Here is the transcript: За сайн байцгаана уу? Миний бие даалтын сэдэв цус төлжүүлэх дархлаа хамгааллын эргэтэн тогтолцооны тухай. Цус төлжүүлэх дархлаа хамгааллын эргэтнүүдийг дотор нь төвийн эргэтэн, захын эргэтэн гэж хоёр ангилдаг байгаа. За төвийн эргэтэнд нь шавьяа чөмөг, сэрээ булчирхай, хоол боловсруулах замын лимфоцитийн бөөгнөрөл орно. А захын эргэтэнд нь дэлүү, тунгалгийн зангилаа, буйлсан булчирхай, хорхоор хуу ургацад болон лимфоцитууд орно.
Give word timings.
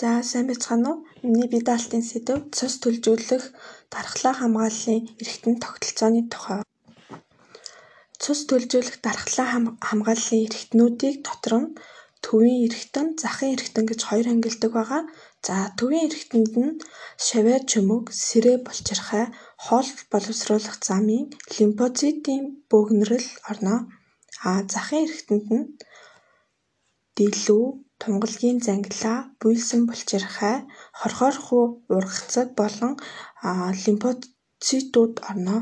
За 0.00 0.10
сайн 0.30 0.44
байцгаана 0.48 0.88
уу? 0.90 1.04
Миний 1.24 1.48
бие 1.52 1.64
даалтын 1.68 2.04
сэдэв 2.10 2.38
цус 2.56 2.74
төлжүүлэх 2.82 3.44
дархлаа 3.92 4.34
хамгааллын 4.36 5.00
эргэтэн 5.20 5.54
тогтолцооны 5.64 6.22
тухай. 6.32 6.60
Цус 8.22 8.40
төлжүүлэх 8.48 8.96
дархлаа 9.06 9.48
хамгааллын 9.88 10.44
эргэтнүүдийг 10.46 11.16
дотор 11.26 11.54
нь 11.60 11.68
төвийн 12.24 12.60
эргэтэн, 12.66 13.06
захын 13.22 13.54
эргэтэн 13.54 13.84
гэж 13.88 14.00
хоёр 14.08 14.26
ангилдаг 14.32 14.72
байгаа. 14.76 15.02
За 15.46 15.54
төвийн 15.78 16.06
эргэтэнд 16.08 16.54
нь 16.64 16.78
шавьяа 17.26 17.60
чөмөг, 17.70 18.04
сэрээ 18.26 18.58
булчирхай, 18.66 19.24
хоол 19.64 19.88
боловсруулах 20.12 20.76
замын 20.88 21.24
лимфоцитийн 21.56 22.44
бөөгнөрөл 22.70 23.28
орно. 23.50 23.76
А 24.44 24.50
захын 24.74 25.04
эргэтэнд 25.06 25.46
нь 25.56 25.66
дэлүү, 27.16 27.85
тунгалгийн 28.00 28.58
зангилаа, 28.66 29.18
буйлсан 29.40 29.80
булчирхай, 29.88 30.56
хорхоор 30.98 31.36
хуу 31.44 31.64
ургацад 31.94 32.48
болон 32.60 32.92
лимфоцитууд 33.82 35.14
орно. 35.30 35.56